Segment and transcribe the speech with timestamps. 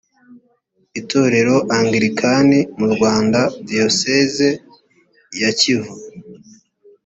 [0.99, 4.49] itorero angilikani mu rwanda diyoseze
[5.41, 5.93] ya kivu